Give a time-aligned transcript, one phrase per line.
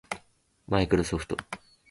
[0.65, 1.37] マイクロソフト